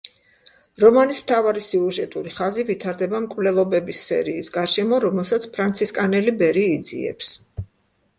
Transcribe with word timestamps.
რომანის 0.83 1.17
მთავარი 1.25 1.59
სიუჟეტური 1.65 2.31
ხაზი 2.37 2.65
ვითარდება 2.69 3.19
მკვლელობების 3.25 3.99
სერიის 4.07 4.49
გარშემო, 4.55 4.99
რომელსაც 5.05 5.45
ფრანცისკანელი 5.59 6.35
ბერი 6.41 6.65
იძიებს. 6.79 7.31